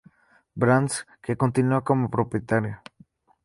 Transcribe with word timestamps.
Brands, 0.61 0.95
que 1.23 1.39
continúa 1.43 1.85
como 1.87 2.11
propietario. 2.15 2.75